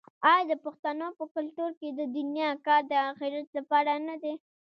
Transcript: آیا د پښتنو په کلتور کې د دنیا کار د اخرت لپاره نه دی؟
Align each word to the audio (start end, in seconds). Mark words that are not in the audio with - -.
آیا 0.29 0.43
د 0.51 0.53
پښتنو 0.65 1.07
په 1.19 1.25
کلتور 1.35 1.71
کې 1.79 1.89
د 1.99 2.01
دنیا 2.17 2.49
کار 2.65 2.81
د 2.91 2.93
اخرت 3.09 3.47
لپاره 3.57 3.91
نه 4.07 4.15
دی؟ 4.23 4.33